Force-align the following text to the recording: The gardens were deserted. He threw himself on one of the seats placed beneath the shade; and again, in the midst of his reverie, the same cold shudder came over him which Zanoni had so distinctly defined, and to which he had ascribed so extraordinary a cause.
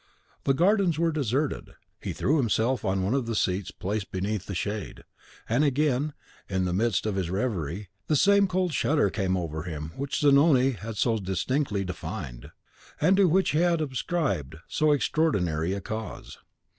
The 0.45 0.55
gardens 0.55 0.97
were 0.97 1.11
deserted. 1.11 1.75
He 2.01 2.11
threw 2.11 2.37
himself 2.37 2.83
on 2.83 3.03
one 3.03 3.13
of 3.13 3.27
the 3.27 3.35
seats 3.35 3.69
placed 3.69 4.11
beneath 4.11 4.47
the 4.47 4.55
shade; 4.55 5.03
and 5.47 5.63
again, 5.63 6.15
in 6.49 6.65
the 6.65 6.73
midst 6.73 7.05
of 7.05 7.13
his 7.13 7.29
reverie, 7.29 7.89
the 8.07 8.15
same 8.15 8.47
cold 8.47 8.73
shudder 8.73 9.11
came 9.11 9.37
over 9.37 9.61
him 9.61 9.91
which 9.95 10.19
Zanoni 10.19 10.71
had 10.71 10.97
so 10.97 11.19
distinctly 11.19 11.85
defined, 11.85 12.49
and 12.99 13.15
to 13.17 13.27
which 13.29 13.51
he 13.51 13.59
had 13.59 13.79
ascribed 13.79 14.55
so 14.67 14.91
extraordinary 14.91 15.73
a 15.73 15.81
cause. 15.81 16.39